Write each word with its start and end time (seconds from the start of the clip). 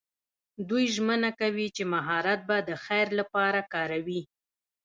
دوی 0.69 0.85
ژمنه 0.95 1.29
کوي 1.39 1.67
چې 1.75 1.83
مهارت 1.93 2.39
به 2.49 2.57
د 2.69 2.71
خیر 2.85 3.07
لپاره 3.19 3.59
کاروي. 3.73 4.21